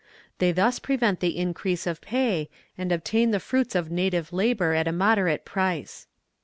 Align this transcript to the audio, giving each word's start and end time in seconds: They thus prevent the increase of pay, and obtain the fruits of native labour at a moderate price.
They 0.39 0.51
thus 0.51 0.79
prevent 0.79 1.19
the 1.19 1.37
increase 1.37 1.85
of 1.85 2.01
pay, 2.01 2.49
and 2.75 2.91
obtain 2.91 3.29
the 3.29 3.39
fruits 3.39 3.75
of 3.75 3.91
native 3.91 4.33
labour 4.33 4.73
at 4.73 4.87
a 4.87 4.91
moderate 4.91 5.45
price. 5.45 6.07